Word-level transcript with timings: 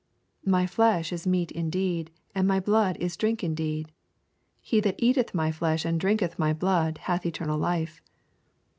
—"My 0.57 0.65
flesh 0.65 1.13
is 1.13 1.27
meat 1.27 1.51
indeed, 1.51 2.09
and 2.33 2.47
my 2.47 2.59
blood 2.59 2.97
is 2.97 3.15
drink 3.15 3.43
indeed." 3.43 3.91
—"He 4.59 4.79
that 4.79 4.95
eateth 4.97 5.35
my 5.35 5.51
flesh 5.51 5.85
and 5.85 5.99
drinketh 5.99 6.39
my 6.39 6.53
blood, 6.53 6.97
hath 7.03 7.23
eternal 7.23 7.59
life." 7.59 8.01